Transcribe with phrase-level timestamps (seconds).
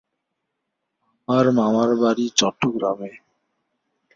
[1.27, 3.11] আমার মামার বাড়ি চট্টগ্রামে।